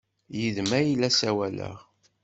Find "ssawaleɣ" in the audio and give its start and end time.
1.13-1.75